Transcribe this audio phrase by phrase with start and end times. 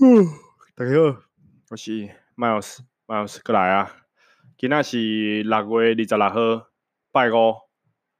[0.00, 0.28] 嗯，
[0.76, 1.18] 大家好，
[1.70, 3.96] 我是 Miles，Miles 过来啊。
[4.56, 6.68] 今天是六月二十六号，
[7.10, 7.56] 拜五，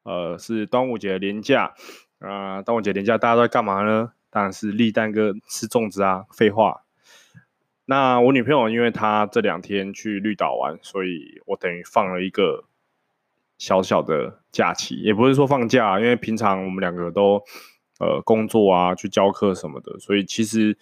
[0.03, 1.75] 呃，是端午节的连假
[2.19, 2.63] 啊、呃。
[2.65, 4.11] 端午节连假大家都在干嘛呢？
[4.29, 6.25] 当然是立蛋跟吃粽子啊。
[6.33, 6.83] 废话。
[7.85, 12.65] 那我女朋友因为她这两天去绿岛玩，所以我等于放了一个
[13.57, 17.41] 小小的假期，也不是说放假，因为平常我们两个都
[18.01, 20.77] 呃工作啊，去教课什么的，所以其实。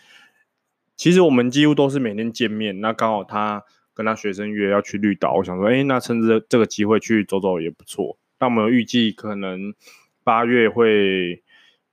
[0.96, 3.62] 其实我们几乎都是每天见面，那刚好他
[3.92, 8.18] 跟他学生约要去绿岛，我想说，哎，那趁着这个机会去走走也不错。
[8.40, 9.74] 那我们预计可能
[10.24, 11.42] 八月会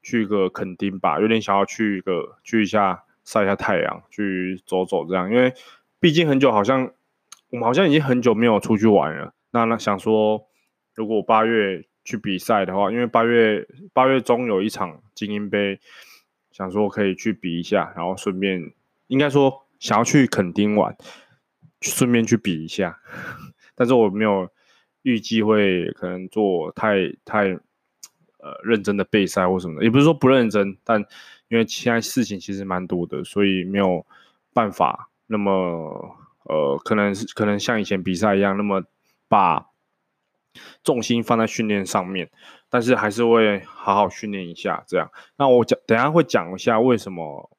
[0.01, 5.53] 去个垦丁吧，有点想要去一个去一下晒一下太阳，去走走这样，因为
[5.99, 6.91] 毕竟很久好像
[7.49, 9.33] 我们好像已经很久没有出去玩了。
[9.51, 10.47] 那那想说，
[10.95, 15.79] 如果八月去比赛的话，因为八月八月中有一场精英杯，
[16.51, 18.71] 想说可以去比一下，然后顺便。
[19.13, 20.97] 应该说想要去垦丁玩，
[21.81, 22.97] 顺便去比一下，
[23.75, 24.49] 但是我没有
[25.03, 27.49] 预计会可能做太太
[28.39, 30.99] 呃认真的备赛或什么的，也不是说不认真，但
[31.49, 34.03] 因为现在事情其实蛮多的，所以没有
[34.51, 38.83] 办法那么呃可能是可能像以前比赛一样那么
[39.27, 39.67] 把
[40.83, 42.31] 重心放在训练上面，
[42.67, 45.11] 但是还是会好好训练一下这样。
[45.37, 47.51] 那我讲等下会讲一下为什么。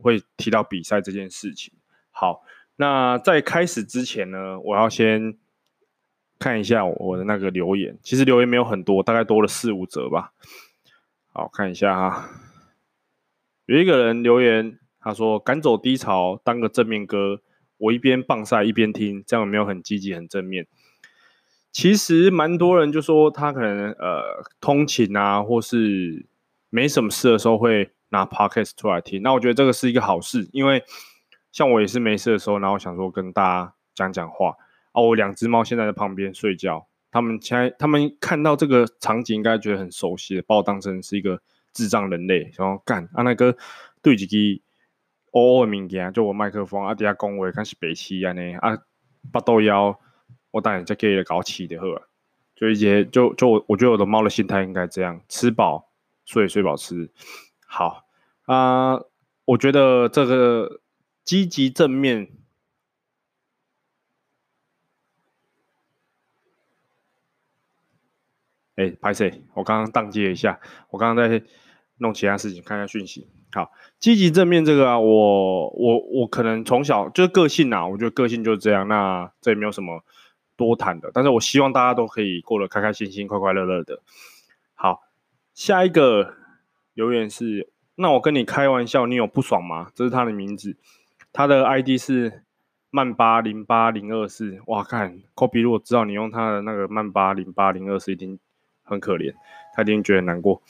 [0.00, 1.72] 会提到比赛这件事情。
[2.10, 2.42] 好，
[2.76, 5.36] 那在开始之前呢，我要先
[6.38, 7.98] 看一下我的那个留言。
[8.02, 10.32] 其实留言没有很多，大概多了四五则吧。
[11.32, 12.28] 好，看一下哈。
[13.66, 17.40] 有一个人留言，他说：“赶走低潮，当个正面哥。”
[17.78, 20.66] 我一边棒赛一边听，这样有没有很积极、很正面？
[21.72, 26.26] 其实蛮多人就说他可能呃通勤啊，或是
[26.68, 27.92] 没什么事的时候会。
[28.10, 30.84] 拿 podcast 出来听，那我觉得这个是一个好事，因为
[31.50, 34.54] 像我也是没事的时候，然后想说跟大家讲讲话
[34.92, 35.08] 哦。
[35.08, 41.40] 我两只猫现在在旁边睡觉，他们现在他们看到这个场景应该觉得很熟悉，把我当成是一个
[41.72, 43.56] 智障人类，然后干啊那个
[44.02, 44.62] 对几个
[45.32, 48.76] 哦哦的物件，就我麦克风啊底下讲话开始白痴啊呢啊
[49.32, 49.98] 巴豆腰，
[50.50, 52.02] 我当然再给搞起的喝，
[52.56, 55.90] 就一些就就我我觉得我的猫的心态应该这样，吃饱
[56.24, 57.10] 睡睡饱吃。
[57.72, 58.04] 好
[58.46, 59.00] 啊、
[59.44, 60.80] 我觉得这个
[61.22, 62.28] 积极正面。
[68.74, 70.58] 哎，拍谢，我刚刚宕机了一下，
[70.90, 71.44] 我刚刚在
[71.98, 73.28] 弄其他事情，看一下讯息。
[73.52, 73.70] 好，
[74.00, 80.02] 积极正面这个啊，我我我可能从小就个性啊，我觉得个性就是这样，那这也没有什么
[80.56, 81.12] 多谈的。
[81.14, 84.02] 但是我希望大家都可以过得开开心心、快快乐乐的。
[84.74, 85.04] 好，
[85.54, 86.39] 下一个。
[87.00, 89.90] 留言是，那我跟你开玩笑，你有不爽吗？
[89.94, 90.76] 这是他的名字，
[91.32, 92.42] 他的 ID 是
[92.90, 94.60] 曼巴零八零二四。
[94.66, 98.38] 哇，看科比，如果知道你用他的那个曼巴零八零二四，一定
[98.82, 99.32] 很可怜，
[99.74, 100.60] 他一定觉得难过。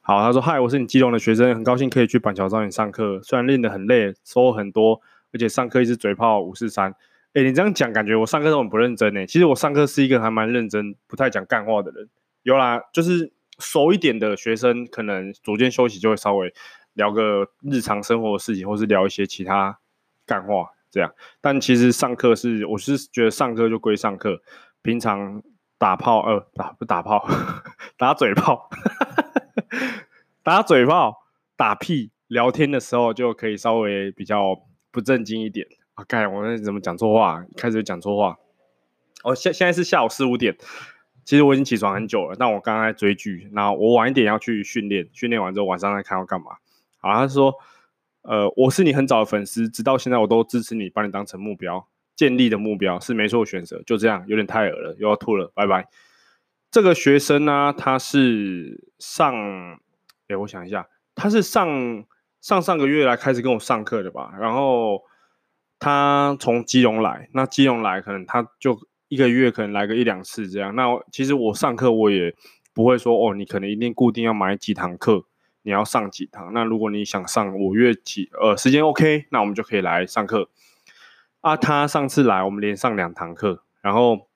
[0.00, 5.00] 好，他说：嗨，我是你基隆的学生，很高兴可以去板桥找你上课，虽然练得很累，收获很多，
[5.32, 6.92] 而且上课一直嘴炮五四三。
[7.34, 9.24] 哎，你这样讲，感觉我上课都很不认真呢。
[9.24, 12.08] 其实我上课是一个还蛮认真，不太讲干话的人。
[12.42, 13.35] 有啦，就是。
[13.58, 16.52] 熟一点的学生，可能组间休息就会稍微
[16.94, 19.78] 聊个日常生活的事情，或是聊一些其他
[20.24, 21.14] 干话这样。
[21.40, 24.40] 但其实上课是，我是觉得上课就归上课，
[24.82, 25.42] 平常
[25.78, 27.28] 打炮呃打不打炮，
[27.96, 28.68] 打嘴炮，
[30.42, 31.22] 打嘴炮，
[31.56, 34.58] 打屁聊天的时候就可以稍微比较
[34.90, 35.66] 不正经一点。
[35.94, 37.44] 啊，干，我那怎么讲错话？
[37.56, 38.36] 开始讲错话。
[39.22, 40.56] 哦，现现在是下午四五点。
[41.26, 46.52] 其实我已经起床很久了，但我刚刚在追剧，然后我晚一点要去训练，训练完之后晚上再看要干嘛。
[46.98, 47.52] 好，他说，
[48.22, 55.88] 呃，我是你很早的粉丝，直到现在我都支持你，把你当成目标，建立的目标是没错选择，就这样，有点太恶了，又要吐了，拜拜。
[56.70, 59.34] 这个学生呢、他是上，
[60.28, 62.04] 哎，我想一下，他是上
[62.40, 65.02] 上上个月来开始跟我上课的吧，然后
[65.80, 68.78] 他从基隆来，那基隆来可能他就。
[69.08, 72.34] 一个月可能来个一两次这样，那其实我上课我也
[72.74, 75.24] 不会说哦，你可能一定固定要买几堂课，
[75.62, 76.52] 你要上几堂。
[76.52, 80.50] 那如果你想上，五月几呃时间 OK，那我们就可以来上课。
[81.40, 84.28] 啊，他上次来我们连上两堂课，然后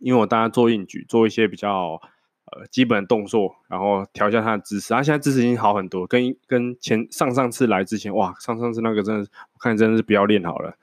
[0.00, 2.00] 因为我大家做硬举，做一些比较
[2.46, 10.76] 呃基本的动作，然后调一下他的姿势，他、现在姿势已经好很多，跟跟前上上次来之前哇，上上次那个真的是我看真的是不要练好了。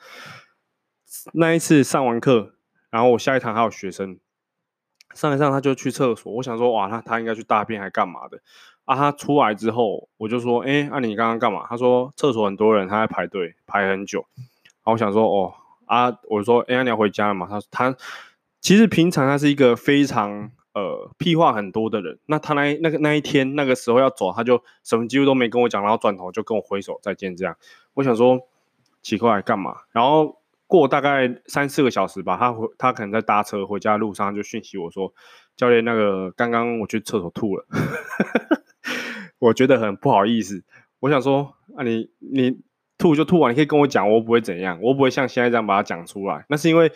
[1.33, 2.55] 那一次上完课。
[2.93, 4.19] 然后我下一堂还有学生
[5.15, 6.31] 上一上，他就去厕所。
[6.31, 8.39] 我想说，哇，那他应该去大便还干嘛的？
[8.85, 11.65] 啊，他出来之后，我就说，哎、那、你刚刚干嘛？
[11.67, 14.27] 他说厕所很多人，他在排队排很久。
[14.37, 15.55] 然后我想说，哦，
[15.87, 17.47] 啊，我说，哎、你要回家了嘛？
[17.49, 17.97] 他他
[18.61, 22.19] 其实平常他是一个非常呃屁话很多的人。
[22.27, 27.57] 那他那那个那一天那个时候要走，他就什么几乎都没跟我讲，然后转头就跟我挥手再见这样。
[27.95, 28.39] 我想说
[29.01, 29.77] 奇怪干嘛？
[29.91, 30.42] 然后
[30.79, 35.13] 过大概三四个小时吧，他回他可能在搭车回家路上就讯息我说，
[35.55, 37.63] 教练那个刚刚我去厕所吐了。
[39.37, 40.63] 我觉得很不好意思，
[41.01, 42.59] 我想说啊你，你
[42.97, 46.43] 吐就吐完，你可以跟我讲，我不会怎样，我不会像现在这样把它讲出来。
[46.49, 46.91] 那是因为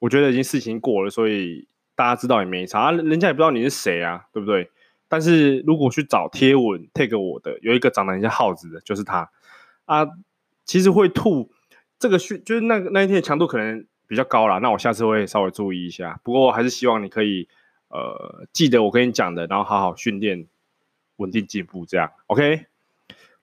[0.00, 4.70] 我觉得已经事情过了，所以大家知道也没差，人家也不知道你是谁啊，对不对？
[5.08, 9.30] 但是如果去找贴文 tag 我的，有一个长得很像耗子的，就是他
[9.86, 10.06] 啊。
[10.66, 11.50] 其实会吐，
[12.04, 16.20] 这个训就是那那一天的强度可能比较高啦，那我下次会稍微注意一下。
[16.22, 17.48] 不过我还是希望你可以
[17.88, 20.46] 呃记得我跟你讲的，然后好好训练。
[21.18, 22.66] 稳定进步，这样 OK。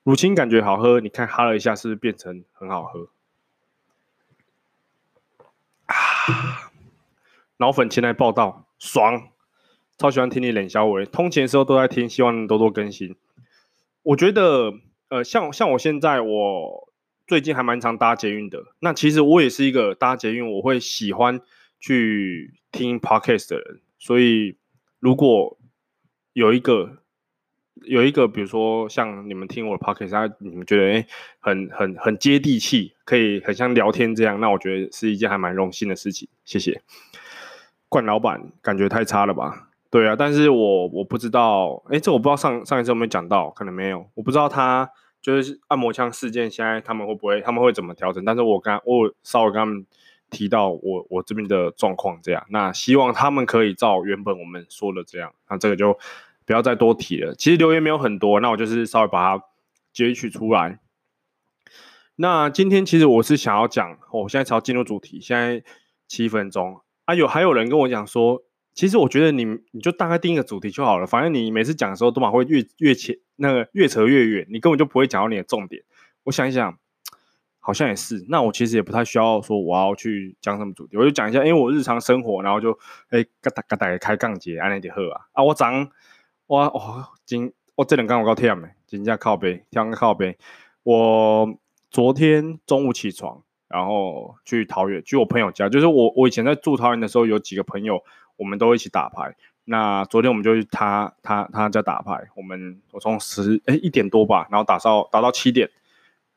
[0.02, 3.08] 乳清感觉好喝，你看哈了一下，是不是变成很好喝？
[5.86, 6.70] 啊！
[7.56, 9.28] 脑粉前来报道，爽！
[9.96, 13.16] 超喜欢听你冷小伟，通勤的时候都在听，希望能多多更新。
[14.02, 14.74] 我觉得，
[15.08, 16.91] 呃，像像我现在，我
[17.32, 18.62] 最近还蛮常搭捷运的。
[18.80, 21.40] 那其实我也是一个搭捷运，我会喜欢
[21.80, 23.80] 去听 Podcast 的人。
[23.98, 24.58] 所以，
[25.00, 25.56] 如果
[26.34, 26.98] 有一个
[27.84, 31.06] 有一个，比如说像你们听我的 podcast，你们觉得诶
[31.40, 36.28] 很很很接地气，可以很像聊天这样，那我觉得是一件还蛮荣幸的事情。
[36.44, 36.82] 谢谢。
[37.88, 39.70] 冠老板感觉太差了吧？
[39.88, 44.90] 对啊，但是我我不知道，诶这我不知道上上一次有没有讲到，可能没有，我不知道他
[45.22, 48.22] 就是按摩枪事件，现在他们会不会他们会怎么调整？
[48.24, 49.86] 但是我刚我稍微跟他们
[50.28, 55.98] 提到我我这边的状况这样，那希望他们可以照原本我们说的这样，那这个就。
[56.44, 57.32] 不要再多提了。
[57.36, 59.44] 其实留言没有很多，那我就是稍微把它
[59.92, 60.80] 截取出来。
[62.16, 65.62] 那今天其实我是想要讲，我现在才要进入主题，现在
[66.08, 68.42] 七分钟啊，有还有人跟我讲说，
[68.74, 75.82] 其实我觉得你你就大概定一个主题就好了，反正你每次讲的时候都嘛会越越切那个越扯越远，你根本就不会讲到你的重点。
[76.22, 76.78] 我想一想，
[77.58, 78.24] 好像也是。
[78.28, 82.78] 那我其实也不太需要说我要去讲什么主题，我就讲一下，因为我日常生活，然后就
[83.10, 85.90] 哎嘎哒嘎哒开杠节，安那点喝啊啊，我长。
[86.46, 90.36] 哇哦，今我这两天我够忝的，今天靠背，天靠背。
[90.82, 91.58] 我
[91.90, 95.68] 昨天中午起床，然后去桃园，去我朋友家。
[95.68, 98.02] 就是我我以前在住桃园的时候，有几个朋友，
[98.36, 99.34] 我们都一起打牌。
[99.64, 102.28] 那昨天我们就去他他他家打牌。
[102.34, 105.70] 我们我从十哎一点多吧，然后打到打到七点，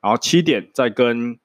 [0.01, 1.39] 然后七点再跟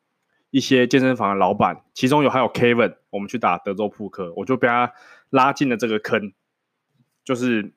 [0.50, 4.92] 一些健身房的老板，其中有还有 Kevin，我们去打德州扑克，我就被他
[5.30, 6.32] 拉进了这个坑，
[7.24, 7.72] 就是。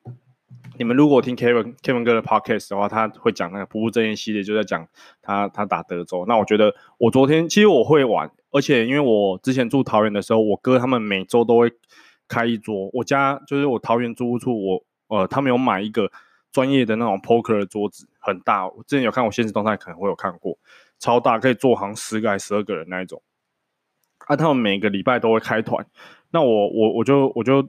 [0.76, 4.88] 你们如果听 Kevin Kevin 哥的 Podcast 的话，他会讲那个不务正业系列，就在讲
[5.22, 6.24] 他他打德州。
[6.26, 11.72] 那我觉得我昨天其实我会玩，而且因为我之前住桃园的时候，我哥他们每周都会
[12.34, 12.90] 开一桌。
[12.92, 16.10] 我家就是我桃园租屋处，我呃他们有买一个
[16.50, 18.66] 专业的那种 Poker 的桌子，很大。
[18.66, 20.58] 我之前有看我现实动态，可能会有看过，
[20.98, 23.22] 超大，可以坐好像十个还十二个人那一种。
[24.26, 25.86] 啊，他们每个礼拜都会开团。
[26.30, 27.62] 那我我我就我就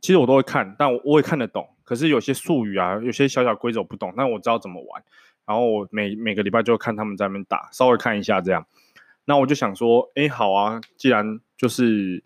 [0.00, 1.66] 其实我都会看，但我我也看得懂。
[1.84, 5.02] 可是有些术语啊，有些小小规则我不懂，但我知道怎么玩。
[5.46, 8.66] 然后我每每个礼拜就看他们在那边打，稍微看一下这样。
[9.24, 12.22] 那我就想说，哎，好啊，既然就是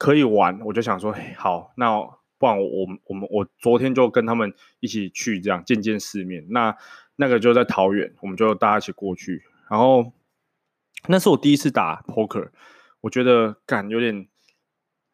[0.00, 2.00] 可以玩，我就想说，好，那
[2.38, 6.46] 不然我我我们我昨天就跟他们一起去这样见见世面。
[6.48, 6.74] 那
[7.16, 9.42] 那个就在桃园，我们就大家一起过去。
[9.68, 10.10] 然后
[11.08, 12.48] 那是我第一次打 poker，
[13.02, 14.26] 我觉得感有点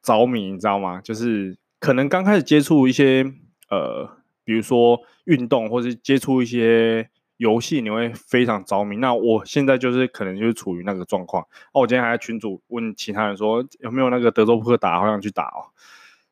[0.01, 1.01] 着迷，你知道吗？
[1.01, 3.35] 就是可能刚开始接触一些。
[3.69, 4.09] 呃，
[4.45, 8.97] 比如说运动，或是接触一些游戏，你会非常着迷。
[8.97, 11.43] 那我现在就是可能就是处于那个状况。
[11.73, 15.71] 哦，我今天还在群主问其他人说有没有那个德州扑克打，好想去打哦。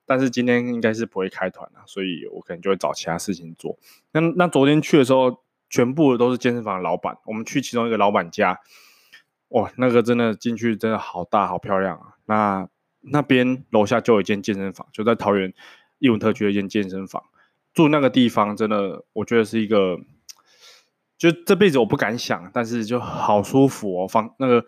[0.06, 3.78] 但是今天应该是不会开团了，所以我可能就会找其他事情做。
[4.12, 7.16] 那那昨天去的时候，全部都是健身房的老板。
[7.24, 8.60] 我们去其中一个老板家，
[9.48, 12.16] 哇，那个真的进去真的好大好漂亮啊。
[12.26, 12.68] 那
[13.00, 15.52] 那边楼下就有一间健身房，就在桃园。
[16.00, 17.22] 义文特区的一间健身房，
[17.72, 19.98] 住那个地方真的，我觉得是一个，
[21.24, 24.06] 就这辈子我不敢想，但是就好舒服哦。
[24.06, 24.66] 房那个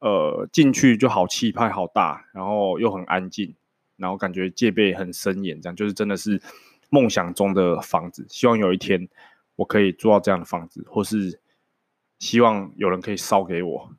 [0.00, 3.54] 呃进去就好气派，好大，然后又很安静，
[3.96, 6.42] 然后感觉戒备很森严，这样就是真的是
[6.90, 8.26] 梦想中的房子。
[8.28, 9.08] 希望有一天
[9.56, 11.40] 我可以住到这样的房子，或是
[12.18, 13.90] 希望有人可以烧给我。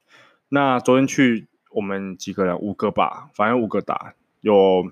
[0.49, 4.91] 那昨天去我们几个人，五个吧，反正五个打有。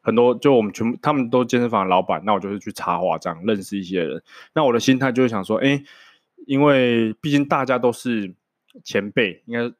[0.00, 4.22] 很多就我们全部他们都健身房的老板，那我就是去插话这样认识一些人。
[4.54, 5.82] 那我的心态就是想说，哎，
[6.48, 8.34] 因为毕竟大家都是
[8.82, 9.74] 前辈，应该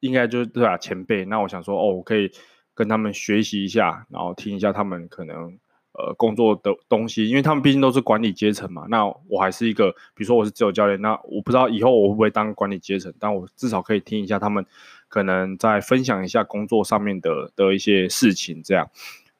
[0.00, 1.24] 应该就是对啊前辈。
[1.24, 2.30] 那我想说，哦，我可以
[2.74, 5.58] 跟他们学习一下，然后听一下他们可能。
[5.94, 14.64] 呃，工作的东西，因为他们毕竟都是管理阶层嘛，那我还是一个，比如说我是自由教练，那我不知道以后我会不会当管理阶层，但我至少可以听一下他们
[15.08, 18.90] 可能在分享一下工作上面的的一些事情，这样，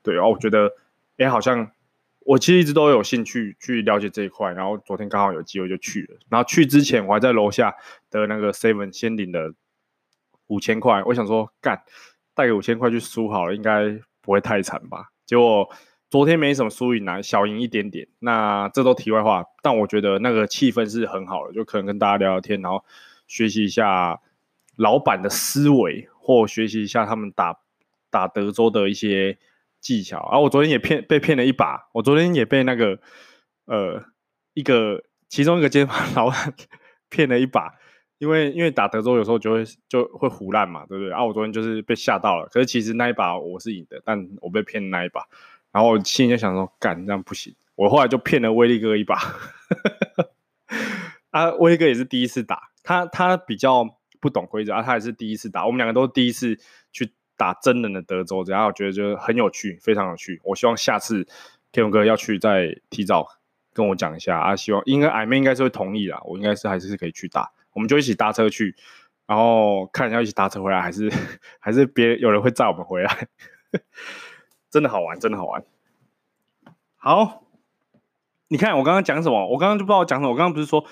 [0.03, 0.71] 对，然后我觉得，
[1.17, 1.71] 哎，好像
[2.25, 7.75] 我其实一直都有兴趣去了解这一块，然后昨天刚好有机会就去了，然后去之前我还在楼下
[8.11, 9.55] 的那个 Seven 先领了
[10.47, 11.83] 五千块，我想说干
[12.35, 15.69] 带个五千块去输好了，应该不会太惨吧，结果。
[16.13, 18.07] 昨天没什么输赢啊，小赢一点点。
[18.19, 22.85] 那这都题外话，但我觉得那个气氛是很好的，就可能跟大家聊聊天，然后
[23.27, 24.21] 学习一下
[24.77, 27.59] 老板的思维，或学习一下他们打
[28.11, 29.39] 打德州的一些
[29.83, 30.21] 技巧。
[30.21, 32.99] 啊，我昨天也骗被骗了一把，我昨天也被那个
[33.67, 34.03] 呃
[34.55, 36.55] 一个其中一个健身房老板
[37.11, 37.75] 骗了一把，
[38.19, 41.13] 因为因为打德州有时候就会就会胡烂嘛，对不对？
[41.13, 45.27] 啊，我昨天就是被吓到了，可是其实那一把我是赢的，但我被骗那一把。
[45.73, 47.55] 然后我心里就想说，干这样不行。
[47.75, 49.17] 我后来就骗了威力哥一把，
[51.31, 55.65] 啊，威力哥也是第一次打，他他比较不懂规则啊，他也是第一次打。
[55.65, 56.59] 我们两个都是第一次
[56.93, 60.41] 去打真人的德州，然后我觉得就很有趣，非常有趣。
[60.45, 61.27] 我希望下次
[61.73, 63.27] 天龙哥要去再提早
[63.73, 64.55] 跟我讲一下啊。
[64.55, 68.75] 希望应该矮妹应该是会同意啦，我应该是还是可以去打，我们就一起搭车去，
[69.27, 71.11] 然后看要一起搭车回来，还是
[71.59, 73.29] 还是别有人会载我们回来。
[74.71, 75.65] 真的好玩，真的好玩。
[76.97, 77.45] 好，
[78.49, 79.49] 你看我刚刚讲什么？
[79.49, 80.31] 我刚刚就不知道讲什么。
[80.31, 80.85] 我刚刚不是说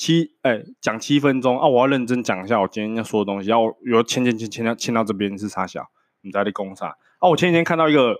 [0.00, 1.68] 七哎讲七分钟啊？
[1.68, 3.50] 我要认真讲一下我今天要说的东西。
[3.50, 5.90] 要有签签签签到签到这边是啥小？
[6.22, 6.96] 你在这里攻啥？
[7.18, 8.16] 啊，我前几天看到一个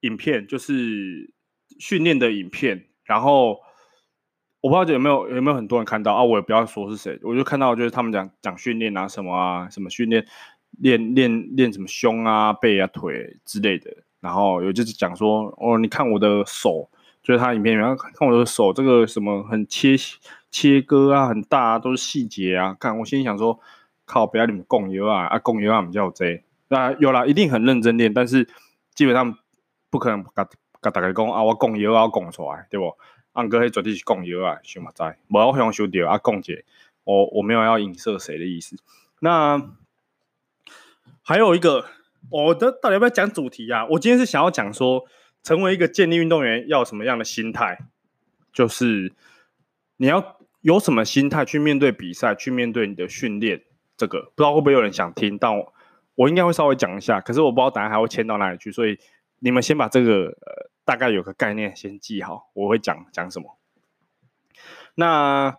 [0.00, 1.32] 影片，就是
[1.78, 2.84] 训练的影片。
[3.04, 3.60] 然后
[4.60, 6.22] 我不知道有没有有没有很多人看到啊？
[6.22, 10.26] 我也不要说是谁，我就看到就是他们讲讲训练啊什么啊什么训练。
[10.80, 16.90] 练练练什么胸啊、背啊、腿之类的，然后有就是讲说，哦，你看我的手，
[17.22, 19.94] 就是他影片里面看我的手，这个什么很切
[20.54, 22.76] 切割啊，很大啊，都是细节啊。
[22.78, 23.58] 看我心里想说，
[24.04, 28.48] 靠，不要你们供油啊，啊供油啊，我们叫这，那有啦，一定很认真练，但是
[28.94, 29.36] 基本上
[29.90, 30.46] 不可能跟
[30.80, 32.96] 跟大家讲啊，我供油啊，我供出来，对不？
[33.32, 36.64] 安哥，迄绝对是供油啊，想嘛知，无我想收掉啊，供姐，
[37.02, 38.76] 我我没有要影射谁的意思，
[39.18, 39.74] 那。
[41.26, 41.86] 还有一个，
[42.28, 43.86] 我的到底要不要讲主题啊？
[43.86, 45.06] 我今天是想要讲说，
[45.42, 47.78] 成为一个健力运动员要什么样的心态，
[48.52, 49.14] 就是
[49.96, 53.64] 你要有什么心态去面对比赛，去面对你的训练。
[53.98, 55.54] 这个不知道会不会有人想听，但
[56.14, 57.20] 我，应该会稍微讲一下。
[57.20, 58.98] 可是我不知道等下还会签到哪里去，所以
[59.40, 63.58] 你们先把这个呃大概有个概念先记好，我会讲讲什么。
[64.94, 65.58] 那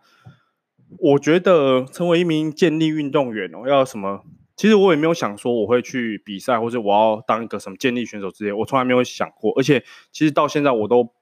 [0.98, 4.24] 我觉得成为一名健力运动员哦，要什么？
[4.56, 9.54] 其实我也没有想说我会去比赛，或者我要当一个什么健力选手之类，我从来没有想过。
[9.56, 11.14] 而且其实到现在我都，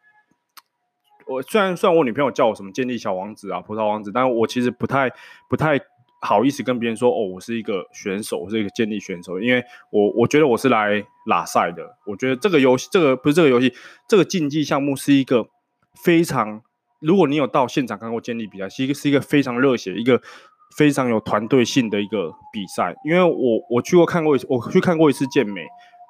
[1.27, 5.11] 我虽然虽然我女朋友叫我什么健力小王子啊、葡萄王子，但我其实不太
[5.49, 5.79] 不太
[6.21, 11.97] 好意思跟别人说哦，我是一个选手，我是一个健力选手，因为我我觉得我是来拉赛的。
[12.05, 13.73] 我觉得这个游戏，这个不是这个游戏，
[14.07, 15.47] 这个竞技项目是一个
[16.03, 16.61] 非常，
[16.99, 20.21] 如果你有到现场看过健力比赛，是一个是一个非常热血一个。
[20.75, 25.63] 非常有团队性的一个比赛，因为我我去过看过一，我去看过一次健美，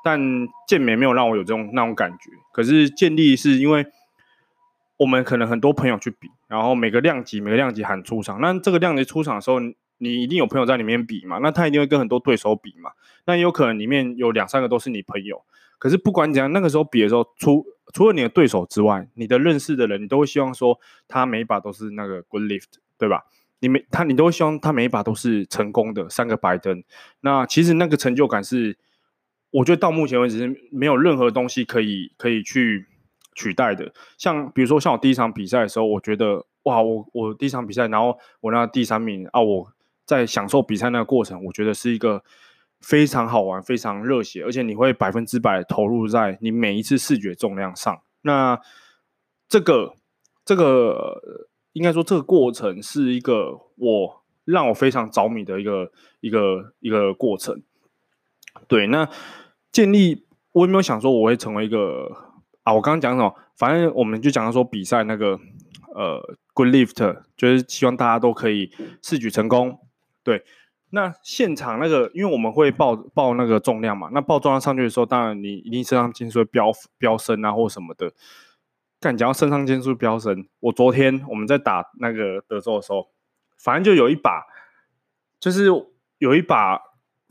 [0.05, 0.17] 但
[0.65, 2.29] 健美没有让我有这种那种感觉。
[2.53, 3.85] 可是健力是因为
[5.03, 9.59] 我们可能很多朋友去比，然后每个量级每个量级喊出场，那这个量级出场的时候，
[9.97, 12.91] 你一定有朋友在里面比嘛，那他一定会跟很多对手比嘛，
[13.25, 15.43] 那也有可能里面有两三个都是你朋友。
[15.77, 20.79] 可是不管怎样，那个时候比的时候，除除了你的对手之外，你的认识的人，你都会希望说
[21.09, 23.25] 他每一把都是那个 good lift，对吧？
[23.59, 26.83] 你每他，你都会希望他每一把都是成功的三个白灯。
[27.21, 28.77] 那其实那个成就感是，
[29.51, 32.87] 我觉得到目前为止是没有任何东西可以可以去
[33.35, 33.91] 取代的。
[34.17, 39.71] 像比如说像我第一场比赛的时候，我觉得哇，我我第一场比赛，然后我拿第三名啊，我
[40.05, 42.23] 在享受比赛那个过程，我觉得是一个
[42.81, 48.01] 非常好玩、非常热血，而且你会百分之百投入在你每一次视觉重量上。
[48.21, 48.59] 那
[49.47, 49.95] 这个
[50.45, 51.49] 这个。
[51.73, 57.63] 应该说，这个过程是一个我让我非常着迷的一个一个一个过程。
[58.67, 59.09] 对，那
[59.71, 62.32] 建立我也没有想说我会成为一个
[62.63, 63.33] 啊，我刚刚讲什么？
[63.55, 65.39] 反正我们就讲到说比赛那个
[65.93, 69.79] 呃，good lift，就是希望大家都可以试举成功。
[70.23, 70.43] 对，
[70.91, 78.11] 那现场那个，因为我们会报报那个重量嘛，那报重量上去的时候，当然你一定身上腺素会飙飙升啊，或什么的。
[78.99, 83.09] 干，讲到肾上腺素飙升，我昨天我们在打那个德州的时候，
[83.57, 84.45] 反正就有一把，
[85.39, 85.65] 就是
[86.19, 86.79] 有一把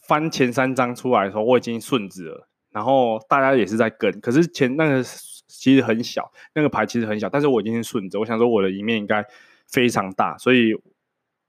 [0.06, 5.04] 翻前三张出来的时候，我已经顺子了，然后大家也是在跟，可是前那个
[5.46, 9.24] 其实很小，那个牌其实很小，但是我已经顺着，我想说我的赢面应该
[9.68, 10.74] 非常大，所以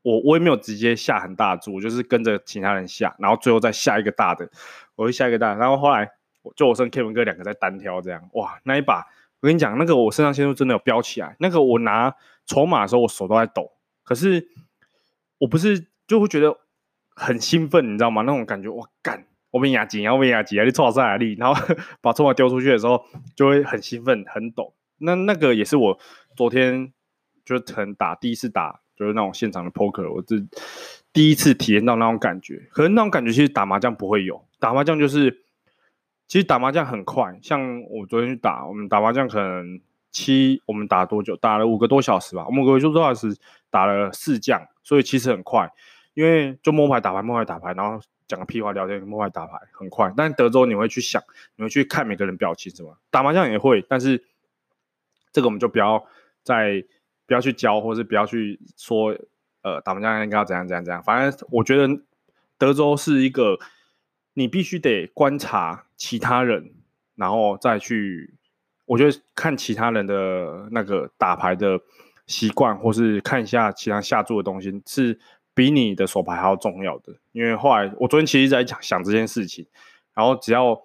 [0.03, 4.49] 我我也没有直接下很大注，我就是跟着其他人下，然后最后再下一个大的，
[4.95, 6.09] 我会下一个大，然后后来
[6.55, 9.05] 就我跟 Kevin 哥两个在单挑这样，哇，那一把。
[9.39, 11.35] 我跟你讲，那个我肾上腺素真的有飙起来。
[11.39, 12.15] 那个我拿
[12.45, 13.73] 筹码的时候，我手都在抖。
[14.01, 14.47] 可是
[15.37, 16.57] 我不是就会觉得
[17.09, 18.21] 很兴奋，你知道吗？
[18.21, 21.35] 那种感觉，我干，我被压紧，我被压紧，你错在哪里？
[21.35, 23.05] 然后 把筹码丢出去的时候，
[23.35, 24.73] 就会很兴奋，很抖。
[24.97, 25.99] 那那个也是我
[26.35, 26.91] 昨天
[27.45, 30.37] 就是能打第一次打，就是那种现场的 poker，我这
[31.13, 32.67] 第一次体验到那种感觉。
[32.71, 35.41] 可是那种感觉其实打麻将不会有，打麻将就是。
[36.25, 39.79] 其实打麻将很快，像我昨天去打，我们打麻将可能
[40.09, 41.35] 七，我们打多久？
[41.35, 42.43] 打了五个多小时吧。
[42.47, 43.37] 我们五个多小时
[43.69, 45.69] 打了四将，所以其实很快，
[46.15, 50.13] 因为就摸牌打牌，摸牌打牌，然后讲个屁话聊天，摸牌打牌很快。
[50.15, 51.21] 但德州你会去想，
[51.55, 52.97] 你会去看每个人表情什么？
[53.09, 54.23] 打麻将也会，但是
[55.31, 56.05] 这个我们就不要
[56.43, 56.83] 再
[57.25, 59.17] 不要去教，或是不要去说，
[59.61, 61.01] 呃，打麻将应该要怎样怎样怎样。
[61.03, 62.01] 反正我觉得
[62.57, 63.59] 德州是一个。
[64.35, 66.73] 你必须得观察其他人，
[67.13, 68.33] 然后再去，
[68.85, 71.79] 我觉得看其他人的那个打牌的
[72.25, 75.19] 习惯，或是看一下其他下注的东西，是
[75.53, 77.13] 比你的手牌还要重要的。
[77.31, 79.65] 因为后来我昨天其实在讲想这件事情，
[80.13, 80.81] 然后只要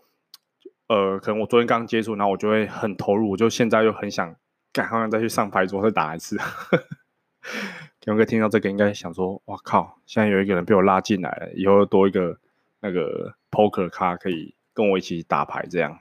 [0.88, 4.34] 呃，可能我昨天刚接触，然后我就会很投入，我就现在又很想
[4.72, 6.38] 赶快再去上牌桌再打一次。
[8.04, 8.70] 有没有听到这个？
[8.70, 9.98] 应该想说，哇靠！
[10.06, 12.38] 现在有一个人被我拉进来了，以后多一个
[12.80, 13.34] 那个。
[13.50, 15.98] Poker 卡可以跟我一起打牌，这样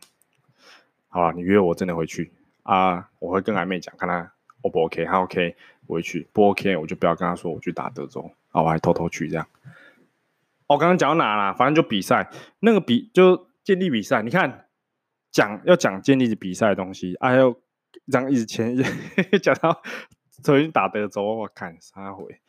[1.08, 1.32] 好了。
[1.32, 2.30] 你约我真的会去
[2.64, 3.10] 啊！
[3.20, 4.34] 我会跟阿妹讲，看他
[4.64, 5.56] O 不 OK，他 OK
[5.88, 9.48] 我会去，不 OK 我就不要跟他说我去打德州啊，我还偷偷去这样。
[10.68, 11.54] 我刚刚讲到哪了？
[11.54, 14.22] 反正就比赛，那个比就建立比赛。
[14.22, 14.68] 你看
[15.32, 17.62] 讲要讲建立比赛的东西，还有
[18.12, 18.76] 讲以前
[19.42, 19.82] 讲到
[20.44, 22.42] 重新打德州，我看三回。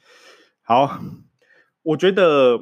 [0.63, 1.01] 好，
[1.83, 2.59] 我觉得。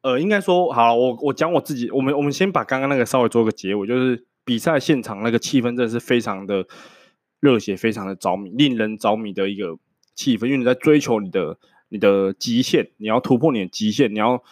[0.00, 6.64] 呃，应该说好，我我讲我自己，我们我们先把刚刚那个稍微做个结尾，就是比赛现场那个气氛真的是非常的
[7.40, 9.76] 热血，非常的着迷，令人着迷的一个
[10.18, 11.56] 气氛，因为你在追求你的
[11.90, 14.42] 你的极限，你要突破你的极限，你要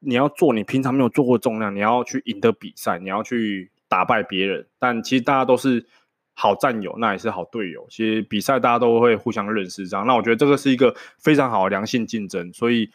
[0.00, 5.86] 你要做你平常没有做过重量，你要去赢得比赛，你要去打败别人，但其实大家都是
[6.34, 12.90] 好战友，那也是好队友，其实比赛大家都会互相认识，这样，那我觉得这个是一个非常好的良性竞争，所以。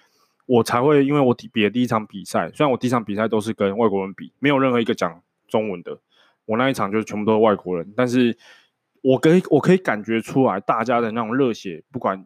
[0.45, 5.97] 我才会，因为我比的第一场比赛，虽然我第一场比赛都是跟外国人比，没有任何一个讲中文的，
[6.45, 8.38] 我那一场就是全部都是外国人，但是
[9.03, 12.25] 我可以我可以感觉出来大家的那种热血，不管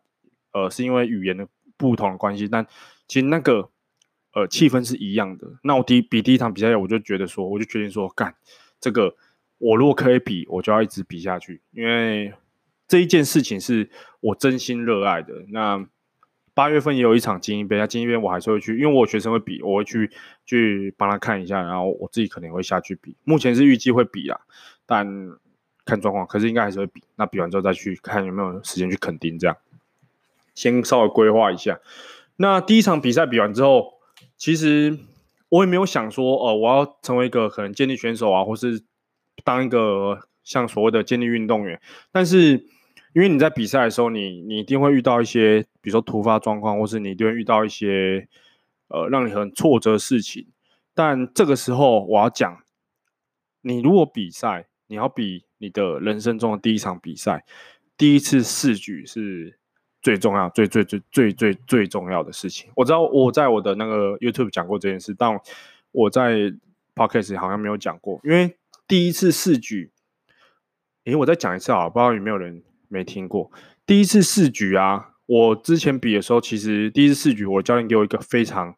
[0.54, 2.66] 呃是因为语言的不同关系，但
[3.08, 3.70] 其实那个
[4.34, 5.46] 呃气氛是一样的。
[5.64, 8.34] 那我第一比第一场比赛，我就觉得说，我就决定说，干
[8.80, 9.14] 这个
[9.58, 12.34] 我如果可以比，我就要一直比下去，因为
[12.88, 13.90] 这一件事情是
[14.22, 15.34] 我真心热爱的。
[15.50, 15.86] 那。
[16.54, 20.10] 八月份也有一场精英杯，那精英杯我还是会去，因为我学生会比，我会去
[20.44, 23.16] 去帮他看一下，然后我自己可能会下去比。
[23.26, 24.40] 目前是预计会比啊，
[24.88, 25.06] 但
[25.88, 27.02] 看状况，可是应该还是会比。
[27.16, 29.58] 那比完之后再去看有没有时间去垦丁，这样
[30.54, 31.80] 先稍微规划一下。
[32.36, 33.94] 那第一场比赛比完之后，
[34.38, 35.00] 其实
[35.50, 38.84] 我也没有想说，哦、呃，我要成为一个可能健力选手啊，或是
[39.44, 42.68] 当一个像所谓的健力运动员，但是。
[43.14, 48.28] 因为你在比赛的时候，你你一定会遇到一些，比如说突发状况，或是你一定会遇到一些，
[48.90, 50.46] 呃，让你很挫折的事情。
[50.94, 52.60] 但这个时候，我要讲，
[53.62, 57.44] 你如果比赛，你要比你的人生中的第一场比赛，
[57.98, 59.58] 第一次试举是
[60.02, 62.72] 最重要、最最最最最最重要的事情。
[62.76, 65.40] 我知道我在我的那个 YouTube 讲过这件事，但
[65.92, 66.54] 我在
[66.96, 68.20] Podcast 好像没有讲过。
[68.24, 69.92] 因为第一次试举，
[71.06, 72.64] 诶，我再讲一次啊，不知道有没有人。
[72.90, 73.52] 没听过
[73.86, 75.10] 第一次试举啊！
[75.26, 78.74] 我之前比的时候，其实第一次试举，我教练给我一个非常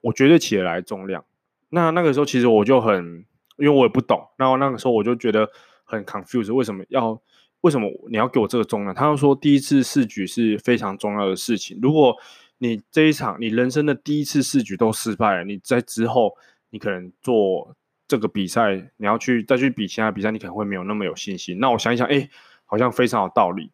[0.00, 1.24] 我绝对起得来重量。
[1.68, 3.24] 那那个时候其实我就很，
[3.58, 5.48] 因为我也不懂，然后那个时候我就觉得
[5.96, 7.20] 很 confused，为什么要
[7.62, 8.94] 为什么你要给我这个重量？
[8.94, 11.78] 他又说第一次试举是非常重要的事情。
[11.80, 12.16] 如果
[12.58, 16.36] 你这一场你人生的第一次试举都失败了，你在之后
[16.70, 17.76] 你可能做
[18.08, 21.58] 这个比赛，你要去再去比其他比赛，你可能会没有那么有信心。
[21.58, 22.28] 那我想一想，哎。
[22.64, 23.70] 好像非常有道理，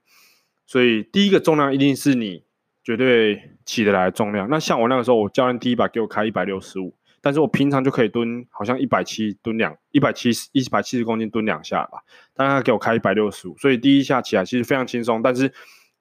[0.66, 2.42] 所以第一个重量一定是你
[2.82, 4.48] 绝对起得来的重量。
[4.50, 12.02] 那像我那个时候，我教练第一把给我开一百六十五，但是我平常就可以蹲，好像一百七蹲两一百七十一百七十公斤蹲两下吧，
[12.34, 15.20] 但他给我开一百六十五，所以第一下起来其实非常轻松。
[15.22, 15.52] 但是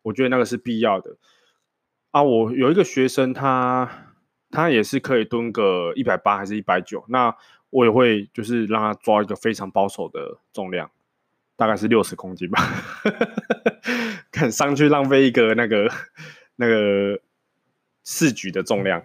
[0.01, 1.17] 我觉得那个是必要的
[2.12, 2.23] 啊。
[2.23, 4.15] 我有一个学生他，
[4.51, 7.36] 他也是可以蹲个一百八还是一百九，那
[7.69, 10.89] 我也会就是让他抓一个非常保守的重量。
[11.56, 12.62] 大概是六十公斤吧，
[14.32, 15.91] 看上去浪费一个那个
[16.56, 17.19] 那个
[18.03, 19.03] 四举的重量，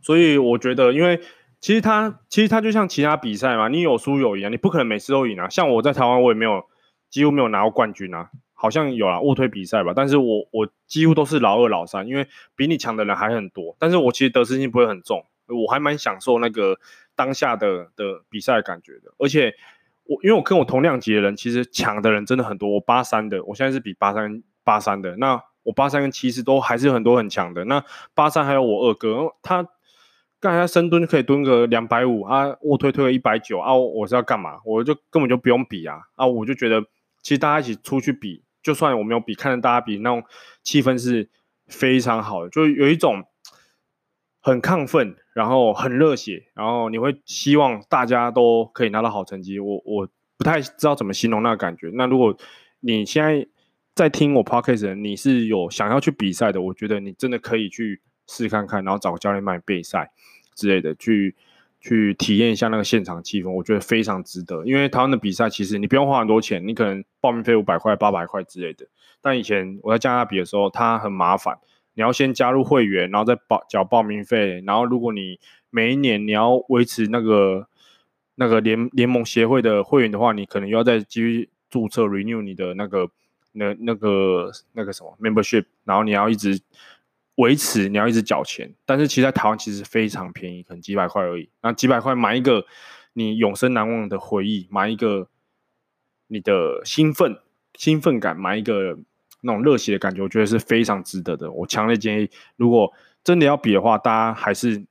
[0.00, 1.20] 所以我觉得，因为
[1.60, 5.48] 其实他其实他就像其他比赛嘛，你有输有赢，你不可能每次都赢啊。
[5.48, 6.64] 像我在台湾，我也没有
[7.10, 16.78] 几乎没有拿过冠军啊，好像有啊，卧推比赛吧，但是我我几乎都是老二老三，因为比你强的人还很多，但是我其实得失心不会很重，我还蛮享受那个
[17.14, 19.54] 当下的的比赛感觉的，而且。
[20.10, 22.66] 我因为我跟我同量级的人，其实强的人真的很多。
[22.70, 25.14] 我八三的，我现在是比八三八三的。
[25.18, 27.62] 那我八三跟七四都还是很多很强的。
[27.66, 27.84] 那
[28.14, 29.68] 八三还有我二哥，他
[30.40, 34.60] 刚才深蹲可以蹲个两百五啊，卧推推个一百九啊，我是要干嘛？
[34.64, 36.26] 我就根本就不用比啊啊！
[36.26, 36.80] 我就觉得
[37.22, 40.22] 其实大家一起出去比，就算我没有比，看着大家比那种
[40.62, 41.28] 气氛是
[41.66, 43.24] 非常好的，就有一种。
[44.40, 49.58] 很亢奋，然后很热血，然后你会希望大家都可以拿到好成绩。
[49.58, 51.90] 我我不太知道怎么形容那个感觉。
[51.92, 52.34] 那如果
[52.80, 53.46] 你现在
[53.94, 60.12] 在听我 podcast，你是有想要去比赛的，我觉得你真的可以去试看看，然后找个教练帮你备赛
[60.54, 61.34] 之类的，去
[61.80, 63.50] 去体验一下那个现场气氛。
[63.50, 68.86] 我觉得非常值得，因为台湾的比赛其实你不用花很多钱，你可能报名费五百块、八百块之类的。
[69.20, 71.58] 但以前我在加拿大比的时候，它很麻烦。
[71.94, 77.66] 你要先加入会员，然后再报缴报名费，然后如果你每一年你要维持那个
[78.36, 83.10] 那个联联盟协会的会员的话，你可能又要再继续注册 renew 你的那个
[83.50, 86.60] 那那个那个什么 membership，然后你要一直
[87.38, 88.72] 维持，你要一直缴钱。
[88.86, 91.50] 但是其实在台湾其实非常便宜，可能几百块而已。
[91.62, 92.64] 那几百块买一个
[93.14, 95.28] 你永生难忘的回忆，买一个
[96.28, 97.38] 你的兴奋
[97.74, 98.98] 兴奋感，买一个。
[99.40, 101.48] 那种热血的感觉，我觉得是非常值得的。
[101.52, 104.84] 我强烈建议，如果真的要比的话，大家还是，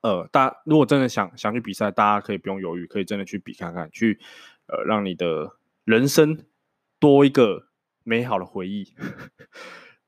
[0.00, 4.18] 呃，大家如果真的想想去比赛，大家可以不用犹豫，可以真的去比看看，去，
[4.66, 6.38] 呃，让你的人生
[6.98, 7.66] 多一个
[8.02, 8.94] 美好的回忆。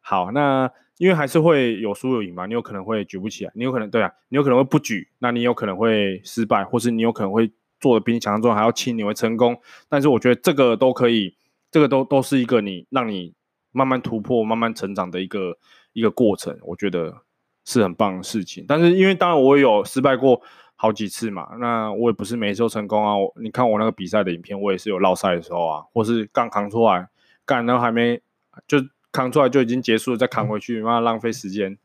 [0.03, 9.59] 好，那因为还是会有输有赢嘛，你有可能会举不起来，你有可能对啊，你有可能会不举，那你有可能会失败，或是你有可能会做的比你想象中还要轻，你会成功。
[9.89, 11.35] 但是我觉得这个都可以，
[11.71, 13.35] 这个都都是一个你让你。
[13.75, 15.57] 慢慢突破、慢慢成长的一个
[15.95, 17.23] 一个过程，我觉得
[17.65, 18.67] 是很棒的事情。
[18.69, 20.43] 但是因为当然我也有失败过
[20.77, 23.15] 好几次嘛，那我也不是每次都成功啊。
[23.41, 27.09] 你看我那个比赛的影片，我也是有落赛的时候啊，或是刚扛出来，
[27.47, 28.21] 干然后还没
[28.69, 28.77] 就
[29.13, 31.79] 扛出来就已经结束了，再扛回去，妈浪费时间，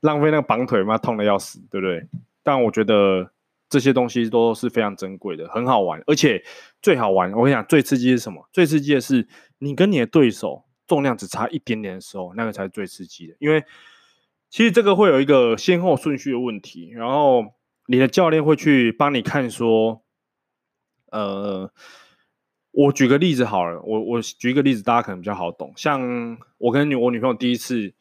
[0.00, 2.06] 浪费那个绑腿，妈痛的要死，对不对？
[2.42, 3.30] 但我觉得
[3.70, 6.44] 这些东西都是非常珍贵的，很好玩，而且
[6.82, 7.32] 最好玩。
[7.32, 8.46] 我跟你讲，最刺激是什么？
[8.52, 9.26] 最刺激的是
[9.58, 10.64] 你跟你的对手。
[10.88, 13.34] 重量只差一点点的时候，那个才是最刺激的。
[13.40, 13.64] 因为
[14.48, 17.44] 其实这个会有一个先后顺序的问题，然后
[17.88, 20.04] 你的教练会去帮你看说，
[21.10, 21.72] 呃，
[22.76, 25.72] 我举个例子好了，我我举一个例子，大家可能比较好懂。
[25.76, 27.94] 像我跟女我女朋友第一次，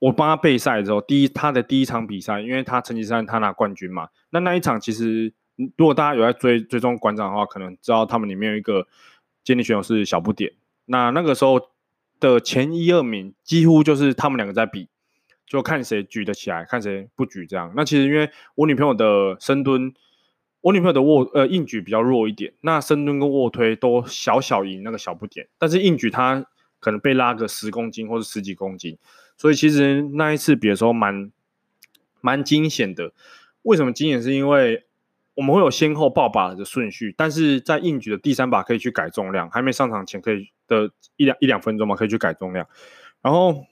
[0.00, 5.32] 我帮她备赛的时候，第一她的第一场比赛，因为她成绩上她拿冠军嘛，那那一场其实
[5.76, 8.88] 如果大家有在追追踪馆长的话，可能知道他们里面有一个
[9.44, 10.52] 接力选手是小不点，
[10.86, 11.70] 那那个时候。
[12.20, 14.90] 的前一二名几乎就是他们两个在比，
[15.46, 17.72] 就看谁举得起来，看谁不举这样。
[17.74, 19.94] 那其实因为我女朋友的深蹲，
[20.60, 26.46] 我女朋友的卧呃硬举比较弱一点，那深蹲跟卧推都小小赢那个小不点，但是硬举它
[26.78, 28.98] 可能被拉个十公斤或者十几公斤，
[29.36, 31.30] 所以其实那一次比的时候蛮
[32.20, 33.12] 蛮惊险的。
[33.62, 34.22] 为什么惊险？
[34.22, 34.84] 是因为
[35.34, 40.50] 我们会有先后报把的顺序，但是在硬举的第三把可以去改重量，还没上场前可以。
[40.70, 42.64] 的一两一两分钟嘛，可以去改重量。
[43.22, 43.66] 然后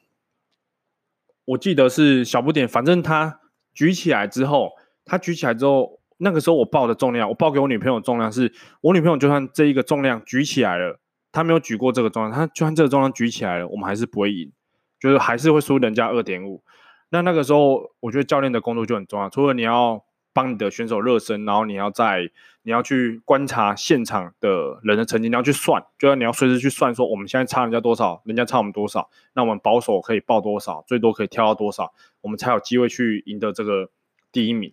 [1.45, 3.39] 我记得是小不点，反正他
[3.73, 4.73] 举起来之后，
[5.05, 8.53] 他举起来之后，那个时候我报的重量，我报给我女朋友重量是，
[8.83, 11.01] 我女朋友就算这一个重量举起来了，
[11.33, 14.53] 她没有举过这个重量，她就算这个重量举起来了，我们还是不会赢，
[15.01, 16.63] 就是还是会输人家二点五。
[17.09, 20.05] 那那个时候，我觉得教练的工作就很重要，除了你要。
[20.31, 22.31] 帮你的选手热身，然后你要在
[22.63, 33.91] 你要去观察现场的人的成绩，你要去算，就要你要随时去算，说我们现在差人家多少，人家差我们多少，那我们保守可以报多少，最多可以跳到多少，我们才有机会去赢得这个
[34.31, 34.73] 第一名。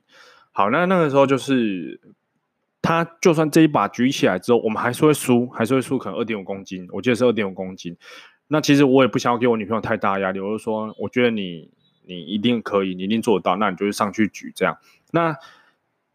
[0.58, 2.00] 好，那那个时候就是
[2.82, 7.98] 他就算这一把举起来之后，我们还是会输，还是会输，可能二点五公斤，我记得是二点五公斤。
[8.48, 11.70] 那其实我也不想要给我女朋友太大压力，我就说，我觉得你
[12.06, 14.78] 你一定可以，你一定做得到，那你就是上去举这样。
[15.12, 15.36] 那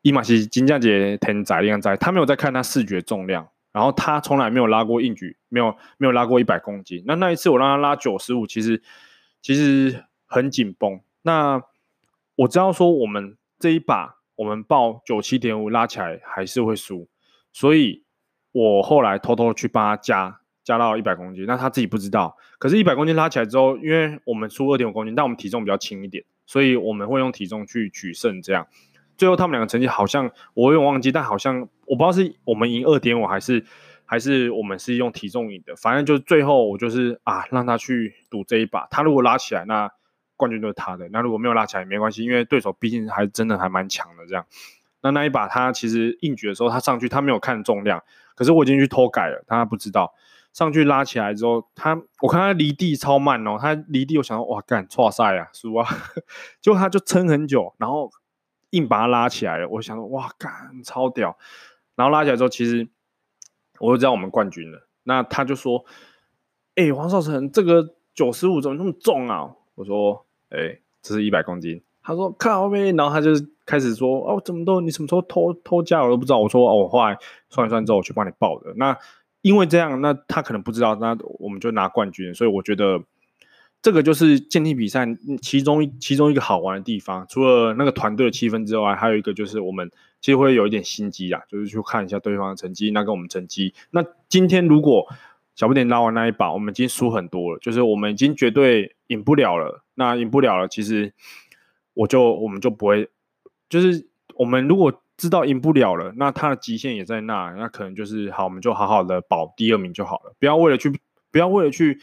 [0.01, 7.05] 伊玛西金价节天仔量在，他没有在看他视觉重量，然后他从来没有拉过硬举，没有没有拉过一百公斤。
[7.05, 8.81] 那那一次我让他拉九十五，其实
[9.43, 10.99] 其实很紧绷。
[11.21, 11.63] 那
[12.37, 17.07] 我知道说我们这一把我们报九七点五拉起来还是会输，
[17.53, 18.03] 所以
[18.53, 22.35] 我后来偷偷去帮他加加到一百公斤，那他自己不知道。
[22.59, 28.67] 可是，一百公斤拉起来之后，因为我们输二点五公斤，但我们体重比较轻一点，所以我们会用体重去取胜这样。
[29.19, 33.63] 最后他们两个成绩好像我有点忘记，但好像我不知道是我们赢二点五还是
[34.07, 35.77] 还是我们是用体重赢的。
[35.77, 38.87] 反正就最后我就是啊，让他去赌这一把。
[38.91, 39.91] 他如果拉起来，那
[40.41, 41.07] 冠军就是他的。
[41.11, 44.27] 那如果没有拉起来也没关系，因为对手毕竟还真的还蛮强的。
[44.27, 44.47] 这样，
[45.03, 48.03] 那那一把他其实硬举的时候，他上去他没有看重量，
[48.35, 50.15] 可是我已经去偷改了，他不知道。
[50.53, 55.87] 上去拉起来之后，他我看他离地超慢哦，他离地我想说哇干，错赛啊，输啊，
[56.61, 58.11] 结果他就撑很久，然后。
[58.73, 61.37] 硬把他拉起来了，我想说，哇，干，超屌！
[61.97, 62.89] 然后拉起来之后，其实
[63.81, 64.87] 我就知道我们冠军了。
[65.03, 65.85] 那他就说
[66.79, 73.31] ：“哎、欸，黄少成，这个九十五怎么那么重啊？”我说：“哎、这是一百公斤。”他说：“靠呗。”然后他就
[73.65, 77.17] 开始说：“哦，怎么都你什么时候偷偷加我都不知道。”我说：“哦，我后来
[77.49, 78.97] 算一算之后，我去帮你报的。”那
[79.43, 82.35] 因为这样，那他可能不知道，那我们就拿冠军。
[82.35, 83.03] 所以我觉得。
[83.83, 85.07] 这个就是健力比赛
[85.41, 93.73] 其中其中一个好玩的地方，除了那个团队的气氛之外，还有一个就是我们其实会有一点心机啊，就是去看一下对方的成绩，那跟我们成绩。
[93.93, 95.07] 那今天如果
[95.55, 99.85] 小不点拉完那一把，我们已经输很多了，就是我们已经绝对赢不了了。
[99.95, 101.13] 那赢不了了，其实
[101.95, 103.09] 我就我们就不会，
[103.69, 110.91] 就是我们如果知道赢不了了，那他的极限也在那，那可能就是好，我们就好好的保第二名就好了，不要为了去，
[111.31, 112.01] 不要为了去。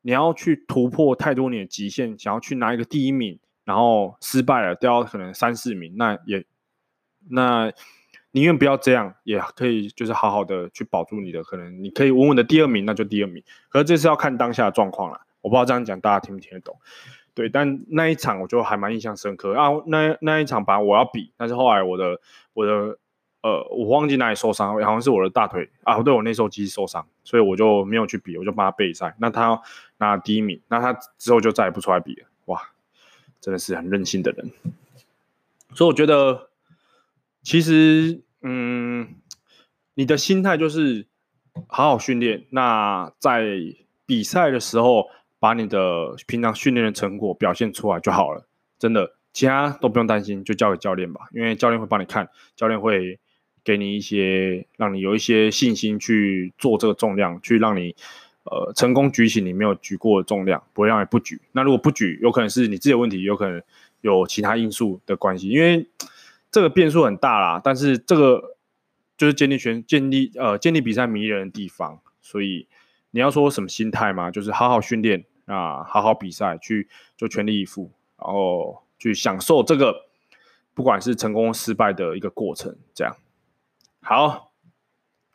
[0.00, 6.46] 你要去突破太多年的极限，想要去拿一个第一名，然后失败了，掉到可能三四名，那也
[7.28, 7.70] 那
[8.32, 13.42] 宁愿不要这样，也可以就是好好的去保住你的，可能你可以稳稳的第二名，那就第二名。
[13.68, 16.76] 可是这是要看当下的状况了，我不知道这样讲大家听不听得懂？
[17.34, 22.20] 对，但那一场我就还蛮印象深刻啊，那那一场本来我要比，但是后来我的
[22.54, 22.98] 我的。
[23.40, 29.14] 呃，我忘记哪里受伤，好像是我的大腿啊，对，我内收肌受伤，所以我就没有去比，我就帮他备赛。
[29.20, 29.62] 那他
[29.98, 32.26] 拿第一名，那他之后就再也不出来比了。
[32.46, 32.60] 哇，
[33.40, 34.50] 真的是很任性的人。
[35.72, 36.47] 所以我觉得，
[37.42, 39.14] 其实，嗯，
[39.94, 41.06] 你的心态就是
[41.66, 43.46] 好好训练，那在
[44.06, 45.06] 比赛的时候，
[45.38, 48.46] 把你的平常训练的成果表现出来就好了。
[48.78, 53.18] 真的，其他都不用担心，就交给教练吧，因为教练会帮你看，教练会。
[53.64, 57.94] 给你一些，让你有一些信心去做这个重量，去让你
[58.44, 61.38] 呃成功举起你没有举过的重量，不会让你不举。
[61.52, 63.60] 那如果不举，有可能是你自己的问题，有可能
[64.00, 65.86] 有其他因素的关系，因为
[66.50, 67.60] 这个变数很大啦。
[67.62, 68.56] 但是这个
[69.16, 72.68] 就是建立全建立呃建立比赛迷人的地方，所以
[73.10, 80.06] 你要说什么心态嘛，就是好好训练啊，好好比赛，去做全力以赴，然后去享受这个
[80.74, 83.16] 不管是成功失败的一个过程，这样。
[84.00, 84.52] 好，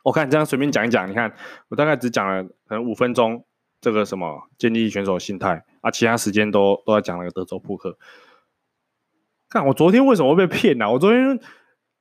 [0.02, 1.34] 我看这样随便讲一讲，你看
[1.68, 3.44] 我大概只讲了可能五分钟，
[3.80, 7.98] 这个什么建立选手心态啊，其他时间都都在讲那个德州扑克。
[9.54, 10.90] 看我昨天为什么会被骗呢、啊？
[10.90, 11.38] 我昨天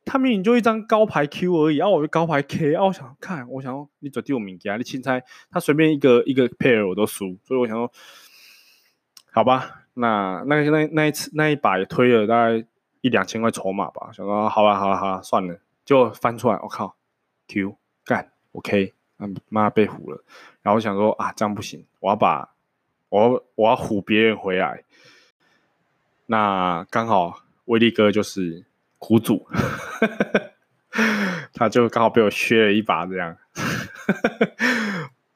[0.04, 7.92] 他明明就一张高牌 Q 而已，啊，我就高牌 K，啊，我想看，我想说你昨天有名啊，你轻猜他随便一个一个 pair 我都输，所以我想说，
[9.32, 12.66] 好吧，那那那那一次那一把也推了大概
[13.02, 15.60] 一两千块筹码吧，想说好吧，好了好了，算了。
[15.86, 16.96] 就翻出来，我靠
[17.50, 18.94] ，Q 干，OK，
[19.50, 20.24] 妈被唬了。
[20.62, 22.56] 然后我想说啊，这样不行，我要把，
[23.10, 24.84] 我我要唬别人回来。
[26.28, 28.66] 那刚好威力哥就是
[28.98, 29.48] 苦主，
[31.54, 33.38] 他就刚好被我削了一把这样。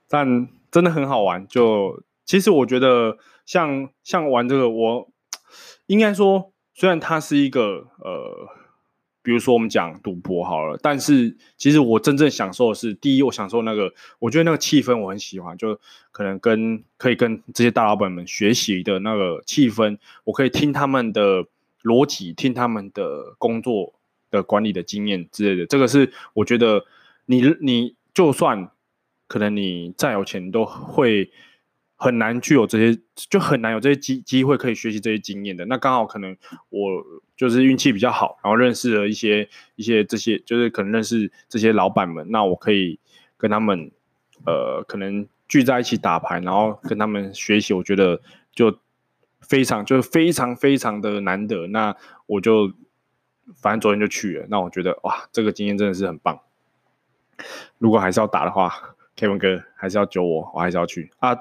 [0.08, 5.10] 但真的很好玩，就其实我觉得像像玩这个，我
[5.88, 8.57] 应该说，虽然它是一个呃。
[9.28, 15.78] 比如说我们讲赌博好了，但是其实我真正享受的是，第一，我享受那个，我觉得那个气氛我很喜欢，就
[16.14, 21.46] 可能跟可以跟这些大老板们学习的那个气氛，我可以听他们的
[21.84, 23.94] 逻辑，听他们的工作
[24.32, 26.86] 的管理的经验之类的，这个是我觉得
[27.26, 28.72] 你你就算
[29.28, 31.30] 可能你再有钱，都会。
[31.98, 35.66] 很难具有这些，就很难有这些机机会可以学习这些经验的。
[35.66, 36.38] 那刚好可能
[36.70, 37.04] 我
[37.36, 42.26] 就是运气比较好，然后认识了一些一些这些，就是可能认识这些老板们。
[42.30, 43.00] 那我可以
[43.36, 43.92] 跟他们，
[44.46, 48.22] 呃，可能聚在一起打牌，然后跟他们学习，我觉得
[48.54, 48.80] 就
[49.42, 51.68] 非常就是非常非常的难得。
[51.68, 51.96] 那
[52.28, 52.72] 我就
[53.56, 56.40] 反正昨天就去了，那我觉得哇，这个经验真的是很棒。
[57.80, 58.72] 如果还是要打的话
[59.16, 61.36] ，Kevin 哥还是要揪我，我还是要去啊，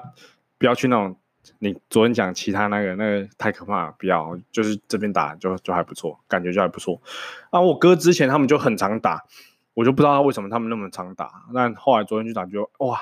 [0.57, 1.17] 不要去那种。
[1.59, 7.01] 你昨天讲其他那个那个太可怕了，不要，就是这边打就就还不错，感觉就还不错。
[7.51, 9.23] 啊，我哥之前他们就很常打，
[9.73, 11.45] 我就不知道为什么他们那么常打。
[11.55, 13.01] 但后来昨天去打就哇，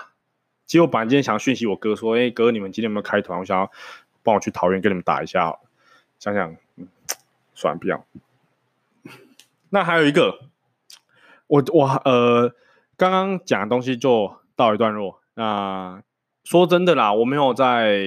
[0.67, 3.39] 其实我本来今天想要讯息我哥说，哎、哥，你们今天有没有开团？
[3.39, 3.71] 我想要
[4.21, 5.57] 帮我去桃园跟你们打一下。
[6.19, 6.87] 想想，嗯，
[7.55, 8.05] 算了，不要。
[9.69, 10.49] 那还有一个，
[11.47, 12.53] 我我呃，
[12.95, 15.19] 刚刚讲的东西就到一段落。
[15.33, 16.03] 那
[16.45, 18.05] 说真的啦，我没有在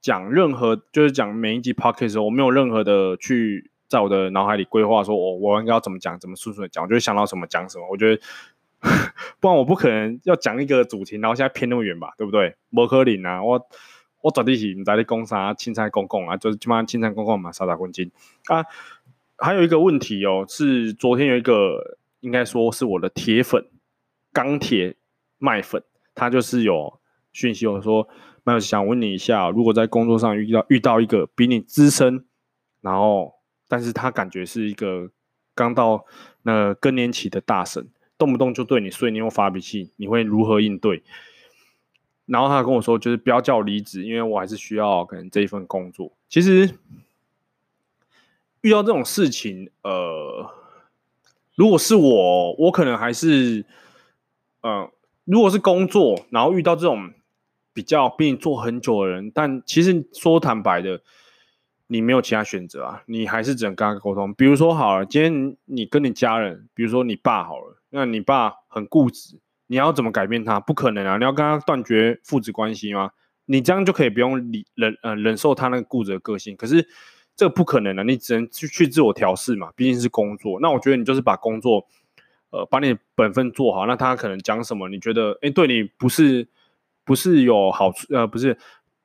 [0.00, 7.84] 讲任何，就是讲每一集 podcast 时候，我没有任何的去在我的脑海里规划说，我我应该要怎么讲，怎么顺顺的讲，我就想到什么讲什么。
[7.90, 8.22] 我觉得，
[9.40, 12.54] 不然我不可能要讲一个主题，然后现在偏那么远吧，对不对？
[12.68, 13.60] 摩柯林啊，我
[14.22, 18.12] 我绝对是你在你讲啥青菜公公啊，就是基本上青菜公公嘛，傻傻混金
[18.46, 18.64] 啊。
[19.38, 23.66] 还有一个问题哦，是昨天有一个，应该说是我的铁粉，
[24.32, 24.94] 钢铁
[25.38, 25.82] 麦粉，
[26.14, 26.99] 他就是有。
[27.32, 28.08] 讯息我说，
[28.42, 32.24] 麦老师想问你一下，如果在工作上遇到遇到一个比你资深，
[32.80, 33.34] 然后
[33.68, 35.10] 但是他感觉是一个
[35.54, 36.04] 刚到
[36.42, 37.88] 那更年期的大神，
[38.18, 41.02] 动不动就对你碎念又发脾气，你会如何应对？
[42.26, 46.12] 然后他跟我说，就是不要叫我离职，因为我还是需要可能这一份工作。
[46.28, 46.78] 其实
[48.62, 50.50] 遇到这种事情，呃，
[51.54, 53.64] 如果是我，我可能还是，
[54.62, 54.90] 嗯、
[55.24, 57.12] 如果是工作，然后遇到这种。
[57.72, 61.00] 比较比你做很久的人，但其实说坦白的，
[61.86, 64.34] 你没有其他选择啊，你还是只能跟他沟通。
[64.34, 70.58] 比如说好了，今天你跟你家人，比如说你爸好了，那你爸很固执，你要怎么改变他？
[70.58, 71.16] 不可能啊！
[71.16, 73.10] 你要跟他断绝父子关系吗？
[73.46, 76.56] 你这样就可以不用理忍呃忍受他那个固执的个性。
[76.56, 76.86] 可是
[77.36, 80.58] 这不可能啊，你只能去去自我调试嘛，毕竟是工作。
[80.60, 81.86] 那我觉得你就是把工作
[82.50, 86.48] 呃把你本分做好，那他可能讲什么，你觉得哎对你不是。
[87.04, 88.56] 不是有好处，呃，不是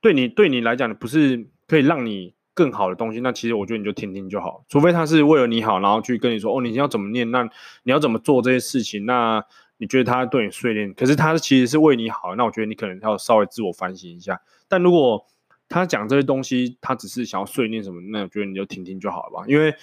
[0.02, 3.20] 对你对你来讲，不是可以让你更好的东西。
[3.22, 7.44] 那其实我觉得你就听听就好，除非他是为了你好，然后去跟你说，哦，你要怎么念，那
[7.84, 9.06] 你要怎么做这些事情。
[9.06, 9.44] 那
[9.78, 14.40] 你觉得他对你碎念，可是他其实是为你好，那我觉得你可能要稍微自我反省一下。
[14.68, 15.26] 但如果
[15.68, 19.46] 他讲这些东西，他只是想要碎念什么，那我觉得你就听听就好了吧。
[19.48, 19.74] 因为，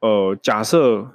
[0.00, 1.14] 呃，假设。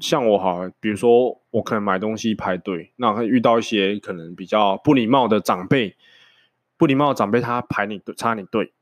[0.00, 5.96] 像我哈，比如说我可能买东西排队，那会遇到一些可能比较不礼貌的长辈，
[6.76, 8.72] 不礼貌的长辈他排你，插你队，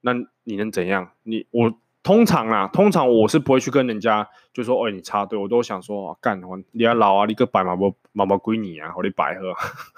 [0.00, 0.12] 那
[0.44, 1.12] 你能怎样？
[1.24, 9.54] 你我通常啊，通常我是不会去跟人家就说，哎、你插队，我都想说，干、啊，你要老啊，你个白马不毛毛归你啊，我的白喝，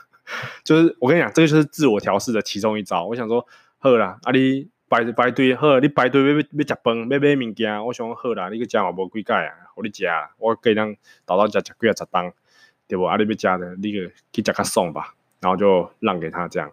[0.64, 3.06] 就是我跟你讲，这个就是自我调试的其中一招。
[3.06, 3.46] 我想说，
[3.78, 4.68] 喝啦，啊你。
[4.88, 10.06] 排排队好，你排队要要要食饭，要买物件，我想好啦，你去食嘛无几盖啊，互你食，
[10.38, 10.96] 我给人
[11.26, 12.32] 倒到食食几啊十档，
[12.86, 13.04] 对不？
[13.04, 16.72] 啊，你要食的，你个去食较爽吧，然后就让给他这样，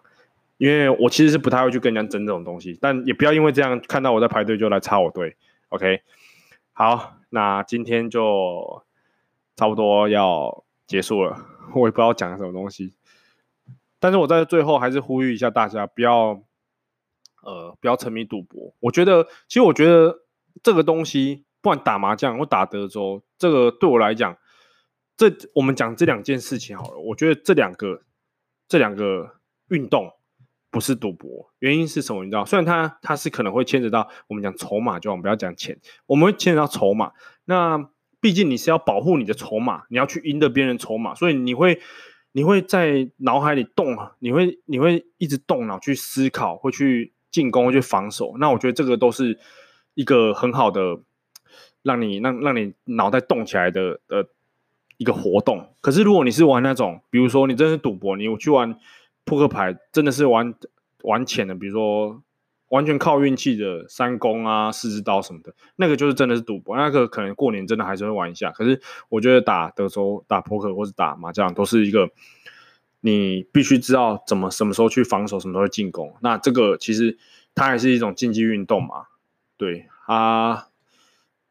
[0.56, 5.36] 因为我其实是不太会去跟人家争这种东西，但也不要因为这样看到我在排队就来插我队
[5.68, 6.00] ，OK？
[6.72, 8.82] 好，那今天就
[9.56, 11.36] 差不多要结束了，
[11.74, 12.94] 我也不知道讲什么东西，
[14.00, 16.42] 但是我在最后还是呼吁一下大家，不要。
[17.46, 18.74] 呃，不要沉迷赌博。
[18.80, 20.22] 我觉得，其实我觉得
[20.64, 24.36] 这个东西，不管打麻将或打德州，这个对我来讲，
[25.16, 26.98] 这我们讲这两件事情好了。
[26.98, 28.02] 我觉得这两个
[28.66, 29.36] 这两个
[29.68, 30.10] 运动
[30.72, 32.24] 不是赌博，原因是什么？
[32.24, 32.44] 你知道？
[32.44, 37.12] 虽然它它是可能会牵扯到我们讲筹码，就我们不要讲钱，我们会牵扯到筹码。
[37.44, 41.80] 那毕竟你是要保护你的筹码，你要去赢得别人筹码，所以你会
[42.32, 47.12] 你会在脑海里动，你会你会一直动脑去思考，会去。
[47.36, 49.38] 进攻去防守，那我觉得这个都是
[49.92, 50.98] 一个很好的
[51.82, 54.26] 让你让让你脑袋动起来的的
[54.96, 55.74] 一个活动。
[55.82, 58.78] 可是如果你是玩那种，比如说你真的是赌博，你去玩
[59.26, 60.54] 扑克牌，真的是玩
[61.02, 62.22] 玩浅的，比如说
[62.70, 66.74] 完全靠运气的三公啊、四只刀什么的，那个就是真的是赌博。
[66.74, 68.50] 那个可能过年真的还是会玩一下。
[68.52, 72.08] 可是我觉得打德州、打扑克或者打麻将都是一个。
[73.06, 76.12] 你必须知道怎么什么时候去防守，什么时候进攻。
[76.22, 77.16] 那这个其实
[77.54, 79.06] 它还是一种竞技运动嘛，
[79.56, 80.66] 对啊，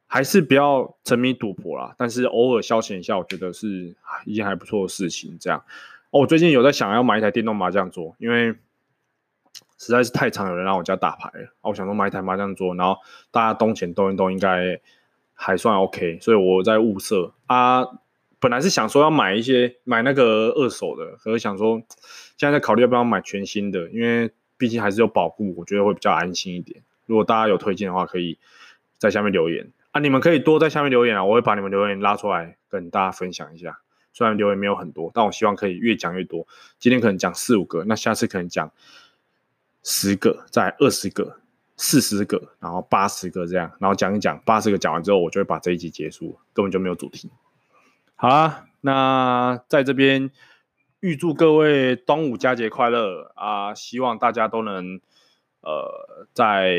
[0.05, 1.95] 还是不要沉迷赌博啦。
[1.97, 3.95] 但是偶尔消遣一下，我觉得是
[4.25, 5.37] 一件还不错的事情。
[5.39, 5.63] 这样，
[6.11, 8.53] 哦，我最近有在想要买一台电动麻将桌，因为
[9.77, 11.55] 实在是太常有人来我家打牌了。
[11.61, 12.97] 我想说买一台麻将桌，然后
[13.31, 14.81] 大家动钱动一动，应该
[15.33, 16.19] 还算 OK。
[16.19, 17.87] 所以我在物色啊。
[18.39, 21.81] 本来是想说要买一些买那个二手的，可是想说
[22.37, 26.81] 现在在考虑要不要买全新的，因为毕竟还是有保护，我觉得会比较安心一点。
[27.05, 28.37] 如果大家有推荐的话，可以
[28.97, 33.79] 在下面留言啊，你们可以多在下面留言啊，我会把你们留言拉出来跟大家分享一下。
[34.13, 36.47] 虽然留言没有很多，但我希望可以越讲越多。
[36.79, 38.71] 今天可能讲四五个，那下次可能讲
[39.83, 41.39] 十个，再二十个。
[41.77, 47.29] 四十个，然后八十个这样，然后讲一讲，八十个讲完之后，我就会把这一集结束，根本就没有主题。
[48.17, 50.31] 好啦，那在这边
[51.01, 53.75] 预祝各位端午佳节快乐啊！
[53.75, 55.01] 希望大家都能
[55.61, 56.73] 呃，在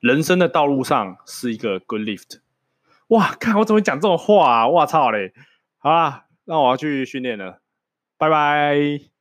[0.00, 2.40] 人生的道路上是一个 good lift。
[3.08, 4.68] 哇，看我怎么讲这种话啊！
[4.68, 5.34] 我操嘞！
[5.78, 7.60] 好啦，那我要去训练了，
[8.16, 9.13] 拜拜。